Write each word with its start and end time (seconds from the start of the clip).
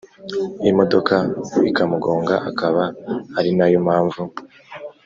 imodoka 0.71 1.15
ikamugonga 1.69 2.35
akaba 2.49 2.83
arinayo 3.37 3.77
mpamvu 3.85 4.21